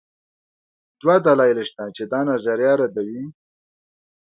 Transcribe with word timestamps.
دوه 1.01 1.15
دلایل 1.27 1.59
شته 1.69 1.83
چې 1.95 2.03
دا 2.11 2.19
نظریه 2.29 2.73
ردوي. 2.81 3.23